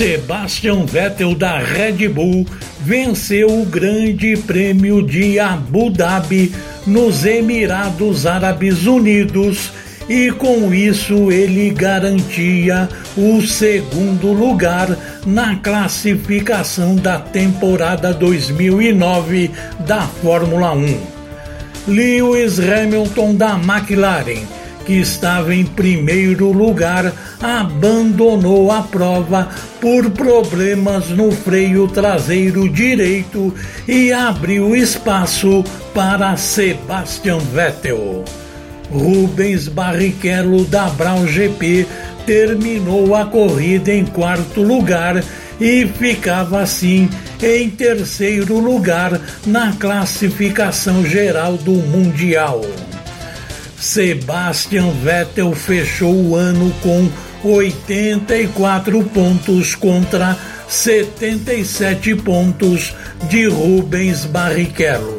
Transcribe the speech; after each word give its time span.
Sebastian 0.00 0.86
Vettel 0.86 1.34
da 1.34 1.58
Red 1.58 2.08
Bull 2.08 2.46
venceu 2.80 3.60
o 3.60 3.66
Grande 3.66 4.34
Prêmio 4.34 5.02
de 5.02 5.38
Abu 5.38 5.90
Dhabi 5.90 6.54
nos 6.86 7.26
Emirados 7.26 8.24
Árabes 8.24 8.86
Unidos 8.86 9.70
e 10.08 10.32
com 10.32 10.72
isso 10.72 11.30
ele 11.30 11.68
garantia 11.68 12.88
o 13.14 13.42
segundo 13.42 14.32
lugar 14.32 14.88
na 15.26 15.56
classificação 15.56 16.96
da 16.96 17.18
temporada 17.18 18.14
2009 18.14 19.50
da 19.80 20.00
Fórmula 20.00 20.72
1. 20.72 20.98
Lewis 21.88 22.58
Hamilton 22.58 23.34
da 23.34 23.50
McLaren 23.50 24.60
que 24.90 24.98
estava 24.98 25.54
em 25.54 25.64
primeiro 25.64 26.50
lugar, 26.50 27.12
abandonou 27.40 28.72
a 28.72 28.82
prova 28.82 29.48
por 29.80 30.10
problemas 30.10 31.10
no 31.10 31.30
freio 31.30 31.86
traseiro 31.86 32.68
direito 32.68 33.54
e 33.86 34.12
abriu 34.12 34.74
espaço 34.74 35.62
para 35.94 36.36
Sebastian 36.36 37.38
Vettel. 37.38 38.24
Rubens 38.90 39.68
Barrichello 39.68 40.64
da 40.64 40.88
Brown 40.88 41.24
GP 41.24 41.86
terminou 42.26 43.14
a 43.14 43.24
corrida 43.26 43.94
em 43.94 44.04
quarto 44.04 44.60
lugar 44.60 45.22
e 45.60 45.86
ficava 45.86 46.62
assim 46.62 47.08
em 47.40 47.70
terceiro 47.70 48.58
lugar 48.58 49.20
na 49.46 49.72
classificação 49.74 51.04
geral 51.06 51.56
do 51.58 51.74
Mundial. 51.74 52.62
Sebastian 53.80 54.90
Vettel 55.02 55.54
fechou 55.54 56.14
o 56.14 56.36
ano 56.36 56.70
com 56.82 57.10
84 57.42 59.02
pontos 59.04 59.74
contra 59.74 60.36
77 60.68 62.14
pontos 62.16 62.94
de 63.30 63.46
Rubens 63.46 64.26
Barrichello. 64.26 65.18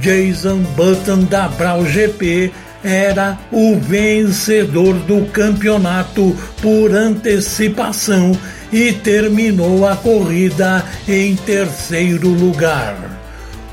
Jason 0.00 0.60
Button 0.74 1.24
da 1.24 1.48
Brau 1.48 1.84
GP 1.84 2.50
era 2.82 3.38
o 3.52 3.78
vencedor 3.78 4.94
do 5.00 5.26
campeonato 5.26 6.34
por 6.62 6.94
antecipação 6.94 8.32
e 8.72 8.90
terminou 8.92 9.86
a 9.86 9.96
corrida 9.96 10.82
em 11.06 11.36
terceiro 11.36 12.30
lugar. 12.30 13.25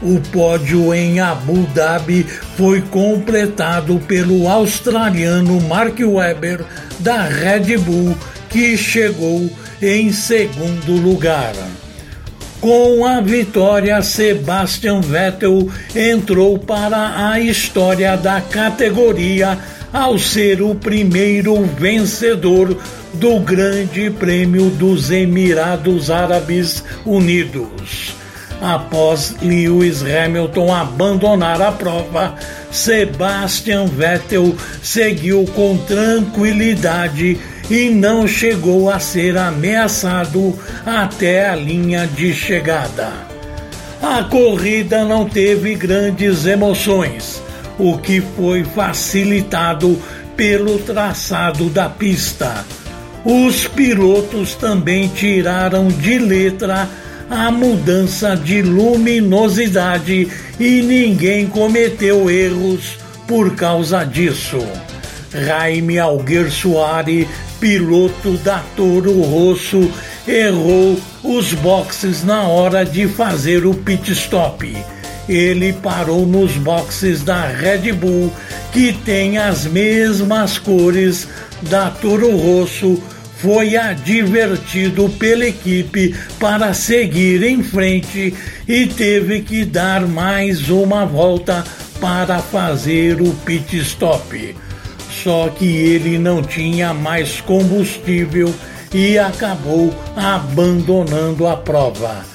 O 0.03 0.19
pódio 0.19 0.93
em 0.93 1.21
Abu 1.21 1.65
Dhabi 1.73 2.23
foi 2.57 2.81
completado 2.81 3.97
pelo 4.05 4.49
australiano 4.49 5.61
Mark 5.61 5.97
Webber 5.97 6.65
da 6.99 7.23
Red 7.23 7.77
Bull, 7.77 8.17
que 8.49 8.75
chegou 8.75 9.49
em 9.81 10.11
segundo 10.11 10.91
lugar. 10.91 11.53
Com 12.59 13.05
a 13.05 13.21
vitória, 13.21 14.01
Sebastian 14.01 14.99
Vettel 14.99 15.69
entrou 15.95 16.59
para 16.59 17.29
a 17.29 17.39
história 17.39 18.17
da 18.17 18.41
categoria 18.41 19.57
ao 19.93 20.19
ser 20.19 20.61
o 20.61 20.75
primeiro 20.75 21.63
vencedor 21.63 22.77
do 23.13 23.39
Grande 23.39 24.09
Prêmio 24.09 24.69
dos 24.69 25.11
Emirados 25.11 26.09
Árabes 26.09 26.83
Unidos. 27.05 28.22
Após 28.61 29.35
Lewis 29.41 30.03
Hamilton 30.03 30.73
abandonar 30.73 31.61
a 31.61 31.71
prova, 31.71 32.35
Sebastian 32.71 33.85
Vettel 33.85 34.55
seguiu 34.81 35.45
com 35.53 35.77
tranquilidade 35.77 37.37
e 37.69 37.89
não 37.89 38.27
chegou 38.27 38.89
a 38.89 38.99
ser 38.99 39.37
ameaçado 39.37 40.57
até 40.85 41.49
a 41.49 41.55
linha 41.55 42.07
de 42.07 42.33
chegada. 42.33 43.11
A 44.01 44.23
corrida 44.23 45.05
não 45.05 45.27
teve 45.27 45.75
grandes 45.75 46.45
emoções, 46.45 47.41
o 47.79 47.97
que 47.97 48.21
foi 48.35 48.63
facilitado 48.63 49.97
pelo 50.35 50.77
traçado 50.79 51.69
da 51.69 51.89
pista. 51.89 52.65
Os 53.23 53.67
pilotos 53.67 54.55
também 54.55 55.07
tiraram 55.07 55.87
de 55.87 56.17
letra 56.17 56.89
a 57.29 57.51
mudança 57.51 58.35
de 58.35 58.61
luminosidade 58.61 60.27
e 60.59 60.81
ninguém 60.81 61.47
cometeu 61.47 62.29
erros 62.29 62.97
por 63.27 63.55
causa 63.55 64.03
disso. 64.03 64.59
Jaime 65.33 65.97
Alguer 65.97 66.51
Soares, 66.51 67.27
piloto 67.59 68.37
da 68.43 68.63
Toro 68.75 69.21
Rosso, 69.21 69.89
errou 70.27 70.99
os 71.23 71.53
boxes 71.53 72.23
na 72.23 72.43
hora 72.43 72.85
de 72.85 73.07
fazer 73.07 73.65
o 73.65 73.73
pit 73.73 74.11
stop. 74.11 74.75
Ele 75.27 75.71
parou 75.73 76.25
nos 76.25 76.51
boxes 76.57 77.23
da 77.23 77.47
Red 77.47 77.93
Bull, 77.93 78.31
que 78.71 78.91
tem 78.91 79.37
as 79.37 79.65
mesmas 79.65 80.59
cores 80.59 81.27
da 81.61 81.89
Toro 81.89 82.35
Rosso 82.35 83.01
foi 83.43 83.75
advertido 83.75 85.09
pela 85.19 85.45
equipe 85.45 86.15
para 86.39 86.73
seguir 86.73 87.43
em 87.43 87.61
frente 87.61 88.33
e 88.65 88.87
teve 88.87 89.41
que 89.41 89.65
dar 89.65 90.07
mais 90.07 90.69
uma 90.69 91.05
volta 91.05 91.61
para 91.99 92.39
fazer 92.39 93.21
o 93.21 93.33
pit 93.45 93.77
stop. 93.79 94.55
Só 95.11 95.49
que 95.49 95.65
ele 95.65 96.17
não 96.17 96.41
tinha 96.41 96.93
mais 96.93 97.41
combustível 97.41 98.55
e 98.93 99.19
acabou 99.19 99.93
abandonando 100.15 101.45
a 101.45 101.57
prova. 101.57 102.32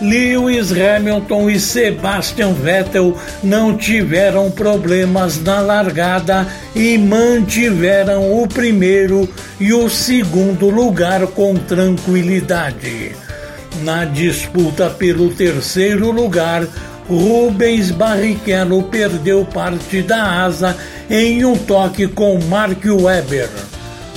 Lewis 0.00 0.72
Hamilton 0.72 1.50
e 1.50 1.60
Sebastian 1.60 2.52
Vettel 2.54 3.16
não 3.42 3.76
tiveram 3.76 4.50
problemas 4.50 5.40
na 5.42 5.60
largada 5.60 6.46
e 6.74 6.98
mantiveram 6.98 8.42
o 8.42 8.48
primeiro 8.48 9.28
e 9.60 9.72
o 9.72 9.88
segundo 9.88 10.68
lugar 10.68 11.26
com 11.28 11.54
tranquilidade. 11.54 13.14
Na 13.82 14.04
disputa 14.04 14.90
pelo 14.90 15.30
terceiro 15.30 16.10
lugar, 16.10 16.66
Rubens 17.08 17.90
Barrichello 17.90 18.84
perdeu 18.84 19.44
parte 19.44 20.02
da 20.02 20.44
asa 20.44 20.76
em 21.10 21.44
um 21.44 21.56
toque 21.56 22.06
com 22.06 22.38
Mark 22.44 22.84
Webber. 22.84 23.48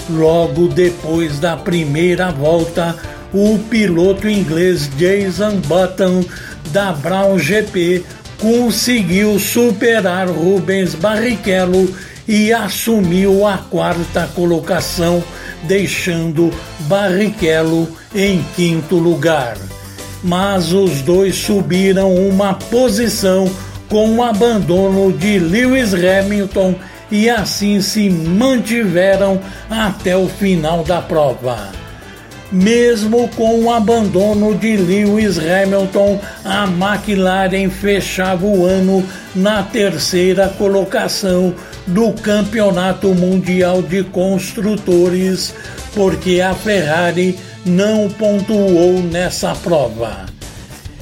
Logo 0.09 0.68
depois 0.68 1.40
da 1.40 1.57
primeira 1.57 2.30
volta, 2.30 2.96
o 3.35 3.59
piloto 3.69 4.29
inglês 4.29 4.90
Jason 4.97 5.57
Button 5.68 6.23
da 6.72 6.94
Brown 6.94 7.38
GP 7.38 8.06
conseguiu 8.40 9.38
superar 9.38 10.29
Rubens 10.29 10.96
Barrichello 10.96 11.94
e 12.25 12.53
assumiu 12.53 13.45
a 13.45 13.57
quarta 13.57 14.28
colocação, 14.34 15.22
deixando 15.63 16.50
Barrichello 16.88 17.90
em 18.16 18.41
quinto 18.56 18.95
lugar. 18.95 19.57
Mas 20.24 20.72
os 20.72 21.01
dois 21.01 21.35
subiram 21.35 22.16
uma 22.16 22.53
posição 22.53 23.51
com 23.90 24.16
o 24.16 24.24
abandono 24.24 25.12
de 25.12 25.40
Lewis 25.40 25.94
Hamilton 25.94 26.74
e 27.12 27.29
assim 27.29 27.81
se 27.81 28.09
mantiveram 28.09 29.41
até 29.69 30.16
o 30.16 30.29
final 30.29 30.85
da 30.85 31.01
prova. 31.01 31.84
Mesmo 32.51 33.28
com 33.29 33.63
o 33.63 33.72
abandono 33.72 34.53
de 34.53 34.78
Lewis 34.78 35.38
Hamilton, 35.39 36.19
a 36.44 36.66
McLaren 36.66 37.69
fechava 37.69 38.45
o 38.45 38.66
ano 38.66 39.03
na 39.35 39.63
terceira 39.63 40.50
colocação 40.50 41.53
do 41.88 42.11
Campeonato 42.13 43.09
Mundial 43.16 43.81
de 43.81 44.03
Construtores, 44.03 45.56
porque 45.94 46.39
a 46.39 46.53
Ferrari 46.53 47.38
não 47.65 48.07
pontuou 48.09 49.01
nessa 49.01 49.56
prova. 49.56 50.25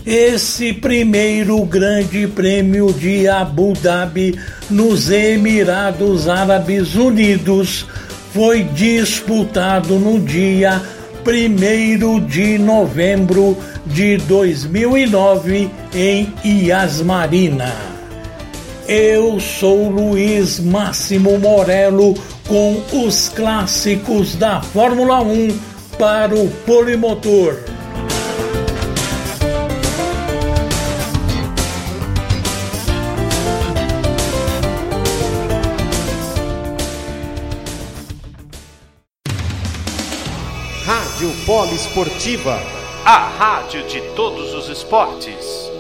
Esse 0.06 0.74
primeiro 0.74 1.64
Grande 1.66 2.28
Prêmio 2.28 2.92
de 2.92 3.28
Abu 3.28 3.74
Dhabi 3.74 4.38
nos 4.70 5.10
Emirados 5.10 6.28
Árabes 6.28 6.96
Unidos 6.96 7.86
foi 8.34 8.64
disputado 8.64 9.98
no 10.00 10.20
dia 10.20 10.82
1 11.26 12.26
de 12.26 12.58
novembro 12.58 13.58
de 13.86 14.18
2009 14.18 15.72
em 15.94 16.34
Iasmarina. 16.44 17.74
Eu 18.88 19.40
sou 19.40 19.90
Luiz 19.90 20.60
Máximo 20.60 21.40
Morello 21.40 22.14
com 22.48 22.84
os 23.06 23.30
clássicos 23.30 24.36
da 24.36 24.62
Fórmula 24.62 25.22
1 25.22 25.58
para 25.98 26.36
o 26.36 26.50
Polimotor. 26.66 27.56
Rádio 40.86 41.32
Poliesportiva. 41.46 42.60
A 43.06 43.30
rádio 43.38 43.88
de 43.88 44.02
todos 44.16 44.54
os 44.54 44.68
esportes. 44.68 45.73